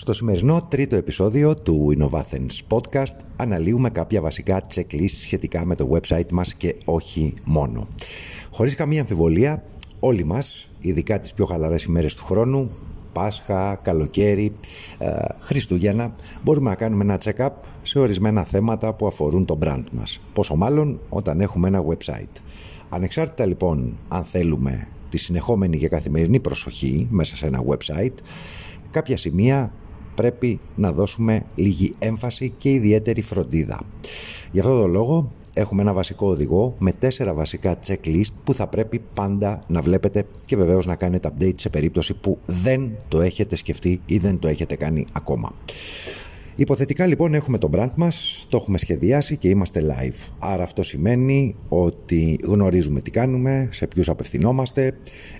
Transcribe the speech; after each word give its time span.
Στο 0.00 0.12
σημερινό 0.12 0.66
τρίτο 0.68 0.96
επεισόδιο 0.96 1.54
του 1.54 1.94
Innovathens 1.98 2.76
Podcast 2.76 3.16
αναλύουμε 3.36 3.90
κάποια 3.90 4.20
βασικά 4.20 4.62
checklist 4.74 5.08
σχετικά 5.08 5.64
με 5.64 5.74
το 5.74 5.88
website 5.92 6.30
μας 6.32 6.54
και 6.54 6.76
όχι 6.84 7.32
μόνο. 7.44 7.86
Χωρίς 8.52 8.74
καμία 8.74 9.00
αμφιβολία, 9.00 9.64
όλοι 10.00 10.24
μας, 10.24 10.70
ειδικά 10.80 11.20
τις 11.20 11.34
πιο 11.34 11.44
χαλαρές 11.44 11.82
ημέρες 11.82 12.14
του 12.14 12.24
χρόνου, 12.24 12.70
Πάσχα, 13.12 13.74
καλοκαίρι, 13.74 14.52
ε, 14.98 15.16
Χριστούγεννα, 15.38 16.12
μπορούμε 16.42 16.70
να 16.70 16.76
κάνουμε 16.76 17.04
ένα 17.04 17.18
check-up 17.24 17.50
σε 17.82 17.98
ορισμένα 17.98 18.44
θέματα 18.44 18.94
που 18.94 19.06
αφορούν 19.06 19.44
το 19.44 19.58
brand 19.62 19.84
μας. 19.92 20.20
Πόσο 20.32 20.56
μάλλον 20.56 21.00
όταν 21.08 21.40
έχουμε 21.40 21.68
ένα 21.68 21.84
website. 21.84 22.42
Ανεξάρτητα 22.88 23.46
λοιπόν 23.46 23.96
αν 24.08 24.24
θέλουμε 24.24 24.88
τη 25.08 25.18
συνεχόμενη 25.18 25.78
και 25.78 25.88
καθημερινή 25.88 26.40
προσοχή 26.40 27.06
μέσα 27.10 27.36
σε 27.36 27.46
ένα 27.46 27.64
website, 27.68 28.14
κάποια 28.90 29.16
σημεία 29.16 29.72
πρέπει 30.18 30.58
να 30.76 30.92
δώσουμε 30.92 31.42
λίγη 31.54 31.94
έμφαση 31.98 32.52
και 32.58 32.70
ιδιαίτερη 32.70 33.22
φροντίδα. 33.22 33.80
Γι' 34.52 34.58
αυτό 34.58 34.80
τον 34.80 34.90
λόγο 34.90 35.32
έχουμε 35.54 35.82
ένα 35.82 35.92
βασικό 35.92 36.28
οδηγό 36.28 36.74
με 36.78 36.92
τέσσερα 36.92 37.34
βασικά 37.34 37.78
checklist 37.86 38.32
που 38.44 38.54
θα 38.54 38.66
πρέπει 38.66 39.02
πάντα 39.14 39.58
να 39.66 39.80
βλέπετε 39.80 40.24
και 40.44 40.56
βεβαίως 40.56 40.86
να 40.86 40.94
κάνετε 40.94 41.30
update 41.32 41.58
σε 41.60 41.68
περίπτωση 41.68 42.14
που 42.14 42.38
δεν 42.46 42.90
το 43.08 43.20
έχετε 43.20 43.56
σκεφτεί 43.56 44.00
ή 44.06 44.18
δεν 44.18 44.38
το 44.38 44.48
έχετε 44.48 44.76
κάνει 44.76 45.06
ακόμα. 45.12 45.52
Υποθετικά 46.60 47.06
λοιπόν 47.06 47.34
έχουμε 47.34 47.58
το 47.58 47.70
brand 47.72 47.94
μας, 47.96 48.46
το 48.48 48.56
έχουμε 48.56 48.78
σχεδιάσει 48.78 49.36
και 49.36 49.48
είμαστε 49.48 49.80
live. 49.84 50.28
Άρα 50.38 50.62
αυτό 50.62 50.82
σημαίνει 50.82 51.54
ότι 51.68 52.38
γνωρίζουμε 52.42 53.00
τι 53.00 53.10
κάνουμε, 53.10 53.68
σε 53.72 53.86
ποιους 53.86 54.08
απευθυνόμαστε, 54.08 54.92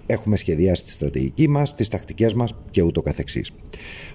έχουμε 0.07 0.37
σχεδιάσει 0.37 0.83
τη 0.83 0.91
στρατηγική 0.91 1.49
μας, 1.49 1.75
τις 1.75 1.89
τακτικές 1.89 2.35
μας 2.35 2.55
και 2.71 2.83
ούτω 2.83 3.03
καθεξής. 3.03 3.53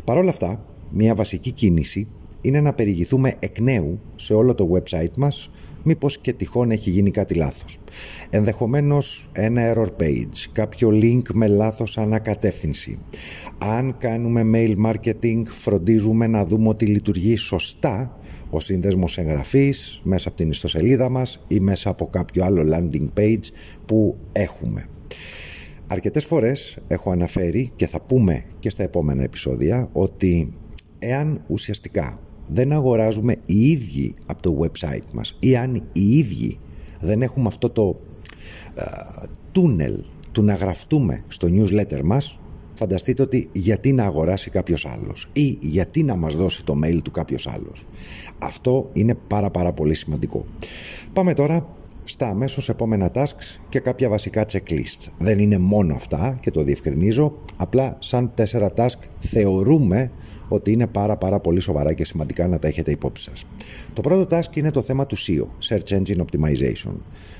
Παρ' 0.03 0.17
όλα 0.17 0.29
αυτά, 0.29 0.65
μια 0.89 1.15
βασική 1.15 1.51
κίνηση 1.51 2.07
είναι 2.43 2.61
να 2.61 2.73
περιηγηθούμε 2.73 3.33
εκ 3.39 3.59
νέου 3.59 3.99
σε 4.15 4.33
όλο 4.33 4.53
το 4.53 4.69
website 4.73 5.17
μας 5.17 5.49
μήπως 5.83 6.17
και 6.17 6.33
τυχόν 6.33 6.71
έχει 6.71 6.89
γίνει 6.89 7.11
κάτι 7.11 7.33
λάθος. 7.33 7.77
Ενδεχομένως 8.29 9.29
ένα 9.31 9.73
error 9.73 10.01
page, 10.01 10.49
κάποιο 10.51 10.89
link 10.89 11.33
με 11.33 11.47
λάθος 11.47 11.97
ανακατεύθυνση. 11.97 12.99
Αν 13.57 13.97
κάνουμε 13.97 14.41
mail 14.53 14.75
marketing 14.85 15.41
φροντίζουμε 15.45 16.27
να 16.27 16.45
δούμε 16.45 16.67
ότι 16.67 16.85
λειτουργεί 16.85 17.35
σωστά 17.35 18.17
ο 18.49 18.59
σύνδεσμος 18.59 19.17
εγγραφής 19.17 20.01
μέσα 20.03 20.27
από 20.27 20.37
την 20.37 20.49
ιστοσελίδα 20.49 21.09
μας 21.09 21.45
ή 21.47 21.59
μέσα 21.59 21.89
από 21.89 22.07
κάποιο 22.07 22.43
άλλο 22.43 22.63
landing 22.73 23.19
page 23.19 23.45
που 23.85 24.17
έχουμε. 24.31 24.87
Αρκετές 25.87 26.25
φορές 26.25 26.77
έχω 26.87 27.11
αναφέρει 27.11 27.69
και 27.75 27.87
θα 27.87 28.01
πούμε 28.01 28.43
και 28.59 28.69
στα 28.69 28.83
επόμενα 28.83 29.23
επεισόδια 29.23 29.89
ότι 29.91 30.53
εάν 30.99 31.43
ουσιαστικά 31.47 32.19
δεν 32.47 32.71
αγοράζουμε 32.71 33.35
οι 33.45 33.69
ίδιοι 33.69 34.13
από 34.25 34.41
το 34.41 34.57
website 34.61 35.11
μας 35.13 35.37
ή 35.39 35.57
αν 35.57 35.75
οι 35.93 36.17
ίδιοι 36.17 36.57
δεν 36.99 37.21
έχουμε 37.21 37.47
αυτό 37.47 37.69
το 37.69 37.99
τούνελ 39.51 40.03
του 40.31 40.43
να 40.43 40.53
γραφτούμε 40.53 41.23
στο 41.27 41.47
newsletter 41.51 42.01
μας 42.03 42.39
φανταστείτε 42.73 43.21
ότι 43.21 43.49
γιατί 43.51 43.93
να 43.93 44.03
αγοράσει 44.03 44.49
κάποιος 44.49 44.85
άλλος 44.85 45.29
ή 45.33 45.57
γιατί 45.61 46.03
να 46.03 46.15
μας 46.15 46.35
δώσει 46.35 46.63
το 46.63 46.79
mail 46.83 46.99
του 47.03 47.11
κάποιος 47.11 47.47
άλλος. 47.47 47.85
Αυτό 48.39 48.89
είναι 48.93 49.15
πάρα 49.27 49.49
πάρα 49.49 49.73
πολύ 49.73 49.93
σημαντικό. 49.93 50.45
Πάμε 51.13 51.33
τώρα 51.33 51.67
στα 52.03 52.27
αμέσως 52.27 52.69
επόμενα 52.69 53.11
tasks 53.13 53.59
και 53.69 53.79
κάποια 53.79 54.09
βασικά 54.09 54.45
checklists. 54.51 55.07
Δεν 55.17 55.39
είναι 55.39 55.57
μόνο 55.57 55.95
αυτά 55.95 56.37
και 56.41 56.51
το 56.51 56.63
διευκρινίζω, 56.63 57.37
απλά 57.57 57.97
σαν 57.99 58.31
τέσσερα 58.33 58.71
task 58.75 58.99
θεωρούμε 59.19 60.11
ότι 60.47 60.71
είναι 60.71 60.87
πάρα 60.87 61.17
πάρα 61.17 61.39
πολύ 61.39 61.59
σοβαρά 61.59 61.93
και 61.93 62.05
σημαντικά 62.05 62.47
να 62.47 62.59
τα 62.59 62.67
έχετε 62.67 62.91
υπόψη 62.91 63.23
σας. 63.23 63.45
Το 63.93 64.01
πρώτο 64.01 64.37
task 64.37 64.55
είναι 64.55 64.71
το 64.71 64.81
θέμα 64.81 65.05
του 65.05 65.17
SEO, 65.17 65.47
Search 65.69 65.97
Engine 65.97 66.17
Optimization. 66.17 66.93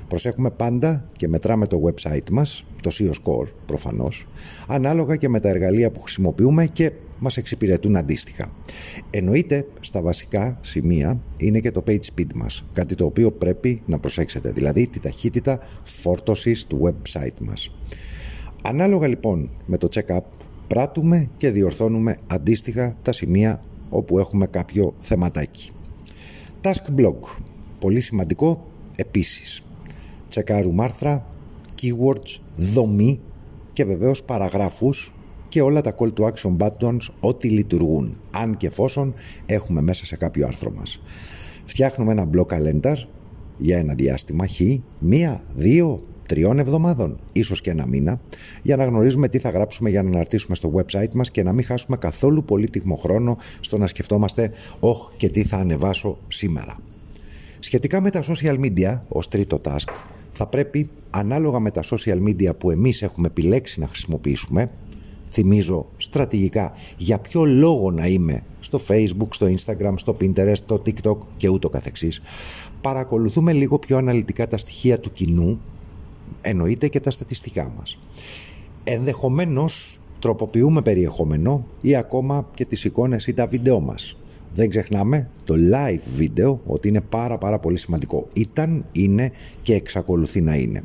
Προσέχουμε 0.08 0.50
πάντα 0.50 1.08
και 1.18 1.28
μετράμε 1.28 1.68
το 1.68 1.82
website 1.86 2.30
μας, 2.32 2.66
το 2.82 2.92
SEO 2.94 3.10
Score 3.10 3.48
προφανώς, 3.66 4.28
ανάλογα 4.68 5.16
και 5.16 5.30
με 5.30 5.40
τα 5.40 5.50
εργαλεία 5.50 5.92
που 5.92 6.02
χρησιμοποιούμε 6.02 6.66
και 6.66 6.92
μας 7.20 7.38
εξυπηρετούν 7.38 7.96
αντίστοιχα. 7.96 8.52
Εννοείται 9.10 9.66
στα 9.80 10.02
βασικά 10.02 10.58
σημεία 10.62 11.20
είναι 11.38 11.60
και 11.60 11.72
το 11.72 11.84
page 11.88 12.06
speed 12.16 12.34
μας, 12.36 12.66
κάτι 12.74 12.96
το 12.96 13.06
οποίο 13.06 13.32
πρέπει 13.32 13.82
να 13.86 14.00
προσέξετε, 14.00 14.52
δηλαδή 14.52 14.88
τη 14.88 15.00
ταχύτητα 15.00 15.60
φόρτωσης 15.84 16.66
του 16.66 16.80
website 16.84 17.40
μας. 17.40 17.76
Ανάλογα 18.62 19.08
λοιπόν 19.08 19.50
με 19.66 19.78
το 19.78 19.88
check-up 19.94 20.20
πράττουμε 20.74 21.30
και 21.38 21.50
διορθώνουμε 21.50 22.18
αντίστοιχα 22.28 22.96
τα 23.02 23.12
σημεία 23.12 23.64
όπου 23.90 24.20
έχουμε 24.20 24.48
κάποιο 24.48 24.94
θεματάκι. 25.00 25.72
Task 26.62 27.00
blog. 27.00 27.16
Πολύ 27.80 28.00
σημαντικό 28.00 28.68
επίσης. 28.96 29.64
Τσεκάρουμε 30.30 30.84
άρθρα, 30.84 31.26
keywords, 31.82 32.40
δομή 32.56 33.20
και 33.74 33.86
βεβαίως 33.86 34.24
παραγράφους 34.24 35.14
και 35.50 35.62
όλα 35.62 35.82
τα 35.82 35.96
call 35.98 36.14
to 36.14 36.32
action 36.32 36.58
buttons 36.58 37.08
ό,τι 37.20 37.50
λειτουργούν, 37.50 38.18
αν 38.32 38.58
και 38.58 38.68
εφόσον 38.68 39.14
έχουμε 39.46 39.82
μέσα 39.82 40.06
σε 40.06 40.16
κάποιο 40.16 40.48
άρθρο 40.48 40.72
μας. 40.72 41.02
Φτιάχνουμε 41.66 42.12
ένα 42.12 42.30
blog 42.34 42.46
calendar 42.46 42.96
για 43.58 43.78
ένα 43.78 43.94
διάστημα 43.94 44.48
χ, 44.48 44.60
μία, 45.00 45.44
δύο, 45.56 46.04
τριών 46.34 46.60
εβδομάδων, 46.60 47.20
ίσως 47.34 47.62
και 47.62 47.70
ένα 47.70 47.88
μήνα, 47.88 48.20
για 48.62 48.76
να 48.76 48.86
γνωρίζουμε 48.86 49.28
τι 49.28 49.40
θα 49.40 49.50
γράψουμε 49.50 49.90
για 49.90 50.04
να 50.04 50.10
αναρτήσουμε 50.10 50.56
στο 50.56 50.72
website 50.76 51.14
μας 51.14 51.32
και 51.32 51.44
να 51.44 51.54
μην 51.54 51.66
χάσουμε 51.66 51.98
καθόλου 51.98 52.44
πολύτιμο 52.44 52.96
χρόνο 52.96 53.38
στο 53.60 53.78
να 53.78 53.88
σκεφτόμαστε 53.88 54.52
«Ωχ, 54.80 55.12
και 55.18 55.30
τι 55.30 55.44
θα 55.44 55.58
ανεβάσω 55.58 56.18
σήμερα». 56.28 56.78
Σχετικά 57.60 58.02
με 58.02 58.10
τα 58.10 58.24
social 58.24 58.60
media, 58.60 59.00
ως 59.08 59.28
τρίτο 59.28 59.60
task, 59.64 59.94
θα 60.32 60.48
πρέπει 60.48 60.90
ανάλογα 61.10 61.60
με 61.60 61.72
τα 61.72 61.82
social 61.84 62.24
media 62.28 62.58
που 62.58 62.72
εμείς 62.72 63.02
έχουμε 63.02 63.28
επιλέξει 63.28 63.80
να 63.80 63.88
χρησιμοποιήσουμε, 63.88 64.70
θυμίζω 65.32 65.86
στρατηγικά 65.98 66.74
για 66.98 67.20
ποιο 67.20 67.46
λόγο 67.46 67.92
να 67.92 68.08
είμαι 68.08 68.44
στο 68.60 68.80
facebook, 68.88 69.28
στο 69.30 69.48
instagram, 69.58 69.94
στο 69.96 70.18
pinterest, 70.22 70.56
στο 70.56 70.82
tiktok 70.86 71.18
και 71.38 71.50
ούτω 71.50 71.70
καθεξής, 71.70 72.22
παρακολουθούμε 72.82 73.54
λίγο 73.54 73.80
πιο 73.80 73.98
αναλυτικά 73.98 74.48
τα 74.48 74.58
στοιχεία 74.58 75.00
του 75.00 75.12
κοινού 75.12 75.60
εννοείται 76.42 76.88
και 76.88 77.00
τα 77.00 77.12
στατιστικά 77.12 77.74
μας. 77.78 78.00
Ενδεχομένως 78.84 80.00
τροποποιούμε 80.20 80.82
περιεχόμενο 80.82 81.66
ή 81.82 81.96
ακόμα 81.96 82.50
και 82.54 82.66
τις 82.66 82.84
εικόνες 82.84 83.28
ή 83.28 83.34
τα 83.34 83.48
βίντεό 83.48 83.80
μας. 83.80 84.18
Δεν 84.54 84.70
ξεχνάμε 84.70 85.30
το 85.44 85.54
live 85.74 86.02
βίντεο 86.16 86.62
ότι 86.66 86.88
είναι 86.88 87.02
πάρα 87.02 87.38
πάρα 87.38 87.60
πολύ 87.60 87.78
σημαντικό. 87.78 88.28
Ήταν, 88.34 88.86
είναι 88.92 89.32
και 89.62 89.74
εξακολουθεί 89.74 90.42
να 90.42 90.56
είναι. 90.56 90.84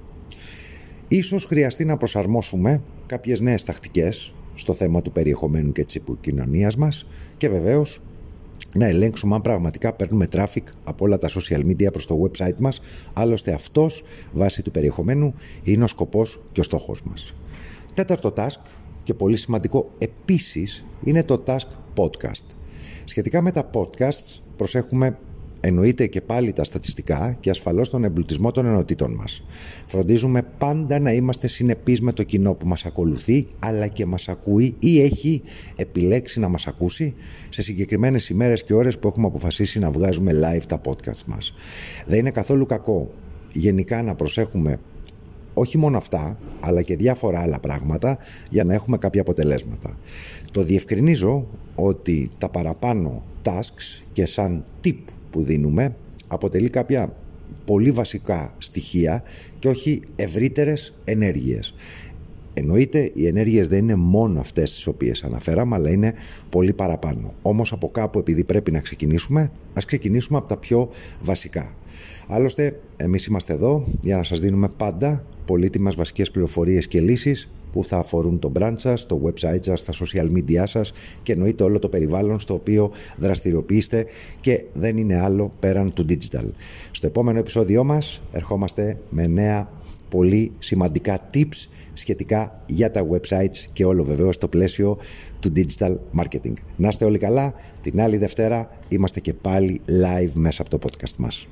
Ίσως 1.09 1.45
χρειαστεί 1.45 1.85
να 1.85 1.97
προσαρμόσουμε 1.97 2.83
κάποιες 3.07 3.41
νέες 3.41 3.63
τακτικές 3.63 4.35
στο 4.55 4.75
θέμα 4.75 5.03
του 5.03 5.13
περιεχομένου 5.13 5.73
και 5.73 5.85
της 5.85 5.95
επικοινωνίας 5.95 6.77
μας 6.77 7.07
και 7.37 7.49
βεβαίως 7.49 8.01
να 8.75 8.87
ελέγξουμε 8.87 9.35
αν 9.35 9.41
πραγματικά 9.41 9.93
παίρνουμε 9.93 10.29
traffic 10.33 10.63
από 10.85 11.05
όλα 11.05 11.19
τα 11.19 11.29
social 11.29 11.65
media 11.65 11.93
προς 11.93 12.07
το 12.07 12.23
website 12.23 12.57
μας. 12.61 12.81
Άλλωστε 13.13 13.53
αυτός, 13.53 14.05
βάσει 14.33 14.63
του 14.63 14.71
περιεχομένου, 14.71 15.35
είναι 15.63 15.85
ο 15.85 15.87
σκοπός 15.87 16.41
και 16.53 16.61
ο 16.61 16.63
στόχος 16.63 17.03
μας. 17.03 17.35
Τέταρτο 17.95 18.33
task 18.37 18.61
και 19.03 19.15
πολύ 19.15 19.37
σημαντικό 19.37 19.91
επίσης 19.99 20.85
είναι 21.05 21.25
το 21.25 21.43
task 21.47 21.69
podcast. 21.95 22.45
Σχετικά 23.05 23.43
με 23.43 23.51
τα 23.51 23.71
podcasts 23.75 24.41
προσέχουμε 24.57 25.19
Εννοείται 25.61 26.07
και 26.07 26.21
πάλι 26.21 26.53
τα 26.53 26.65
στατιστικά 26.65 27.37
και 27.41 27.51
ασφαλώς 27.51 27.91
τον 27.91 28.05
εμπλουτισμό 28.05 28.51
των 28.51 28.67
ενωτήτων 28.67 29.15
μας. 29.15 29.45
Φροντίζουμε 29.87 30.43
πάντα 30.59 30.99
να 30.99 31.13
είμαστε 31.13 31.47
συνεπείς 31.47 32.01
με 32.01 32.13
το 32.13 32.23
κοινό 32.23 32.55
που 32.55 32.67
μας 32.67 32.85
ακολουθεί 32.85 33.47
αλλά 33.59 33.87
και 33.87 34.07
μας 34.07 34.29
ακούει 34.29 34.77
ή 34.79 35.01
έχει 35.01 35.43
επιλέξει 35.77 36.41
να 36.41 36.49
μας 36.49 36.67
ακούσει 36.67 37.15
σε 37.49 37.63
συγκεκριμένες 37.63 38.29
ημέρες 38.29 38.65
και 38.65 38.75
ώρες 38.75 38.99
που 38.99 39.09
έχουμε 39.09 39.27
αποφασίσει 39.27 39.79
να 39.79 39.91
βγάζουμε 39.91 40.33
live 40.33 40.65
τα 40.69 40.81
podcast 40.85 41.25
μας. 41.27 41.55
Δεν 42.07 42.19
είναι 42.19 42.31
καθόλου 42.31 42.67
κακό 42.67 43.11
γενικά 43.53 44.03
να 44.03 44.15
προσέχουμε 44.15 44.79
όχι 45.55 45.79
μόνο 45.79 45.97
αυτά, 45.97 46.39
αλλά 46.61 46.83
και 46.83 46.97
διάφορα 46.97 47.41
άλλα 47.41 47.61
πράγματα 47.61 48.19
για 48.51 48.65
να 48.65 48.75
έχουμε 48.75 48.99
κάποια 48.99 49.21
αποτελέσματα. 49.21 49.99
Το 50.53 50.63
διευκρινίζω 50.63 51.47
ότι 51.75 52.29
τα 52.39 52.49
παραπάνω 52.49 53.25
tasks 53.45 54.05
και 54.13 54.27
σαν 54.27 54.65
tip 54.85 54.99
που 55.31 55.43
δίνουμε 55.43 55.95
αποτελεί 56.29 56.71
κάποια 56.71 57.13
πολύ 57.65 57.91
βασικά 57.91 58.55
στοιχεία 58.59 59.23
και 59.59 59.69
όχι 59.69 60.03
ευρύτερες 60.17 60.95
ενέργειες. 61.05 61.75
Εννοείται 62.55 63.11
οι 63.15 63.27
ενέργειες 63.27 63.69
δεν 63.69 63.79
είναι 63.79 63.95
μόνο 63.95 64.41
αυτές 64.41 64.73
τις 64.73 64.87
οποίες 64.87 65.25
αναφέραμε 65.25 65.75
αλλά 65.75 65.91
είναι 65.91 66.15
πολύ 66.49 66.73
παραπάνω. 66.73 67.35
Όμως 67.43 67.73
από 67.73 67.91
κάπου 67.91 68.19
επειδή 68.19 68.45
πρέπει 68.45 68.71
να 68.71 68.81
ξεκινήσουμε 68.81 69.51
ας 69.75 69.85
ξεκινήσουμε 69.85 70.39
από 70.39 70.49
τα 70.49 70.57
πιο 70.57 70.89
βασικά. 71.21 71.75
Άλλωστε 72.29 72.81
εμείς 72.97 73.27
είμαστε 73.27 73.53
εδώ 73.53 73.85
για 74.01 74.17
να 74.17 74.23
σας 74.23 74.41
δίνουμε 74.41 74.69
πάντα 74.77 75.25
πολύτιμες 75.45 75.95
βασικές 75.95 76.31
πληροφορίες 76.31 76.89
και 76.89 77.01
λύσεις 77.01 77.51
που 77.73 77.85
θα 77.85 77.99
αφορούν 77.99 78.39
το 78.39 78.53
brand 78.59 78.75
σας, 78.77 79.07
το 79.07 79.21
website 79.25 79.65
σας, 79.65 79.85
τα 79.85 79.93
social 79.93 80.31
media 80.37 80.63
σας 80.65 80.93
και 81.23 81.33
εννοείται 81.33 81.65
όλο 81.65 81.79
το 81.79 81.89
περιβάλλον 81.89 82.41
στο 82.41 82.55
οποίο 82.55 82.91
δραστηριοποιείστε 83.17 84.07
και 84.41 84.65
δεν 84.73 84.97
είναι 84.97 85.21
άλλο 85.21 85.53
πέραν 85.61 85.93
του 85.93 86.05
digital. 86.09 86.45
Στο 86.91 87.07
επόμενο 87.07 87.39
επεισόδιό 87.39 87.85
μας 87.85 88.23
ερχόμαστε 88.33 88.99
με 89.11 89.27
νέα 89.27 89.69
πολύ 90.09 90.53
σημαντικά 90.59 91.31
tips 91.35 91.69
σχετικά 91.93 92.61
για 92.69 92.91
τα 92.91 93.07
websites 93.11 93.67
και 93.73 93.85
όλο 93.85 94.05
βεβαίως 94.05 94.35
στο 94.35 94.49
πλαίσιο 94.49 94.99
του 95.41 95.53
digital 95.57 95.97
marketing. 96.19 96.53
Να 96.77 96.89
είστε 96.89 97.05
όλοι 97.05 97.19
καλά, 97.19 97.55
την 97.81 98.01
άλλη 98.01 98.17
Δευτέρα 98.17 98.71
είμαστε 98.89 99.21
και 99.21 99.35
πάλι 99.35 99.81
live 99.87 100.31
μέσα 100.33 100.63
από 100.63 100.71
το 100.71 100.79
podcast 100.83 101.17
μας. 101.19 101.49